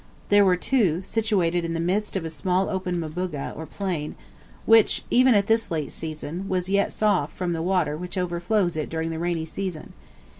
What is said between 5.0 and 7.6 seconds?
even at this late season, was yet soft from